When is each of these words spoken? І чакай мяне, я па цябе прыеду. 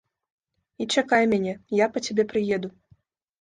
І 0.83 0.87
чакай 0.97 1.23
мяне, 1.33 1.53
я 1.83 1.89
па 1.99 2.03
цябе 2.09 2.27
прыеду. 2.33 2.73